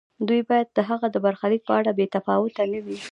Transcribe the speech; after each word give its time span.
دوی 0.27 0.41
باید 0.49 0.67
د 0.71 0.79
هغه 0.89 1.07
د 1.11 1.17
برخلیک 1.25 1.61
په 1.67 1.73
اړه 1.79 1.91
بې 1.97 2.05
تفاوت 2.15 2.53
نه 2.73 2.79
وي. 2.85 2.97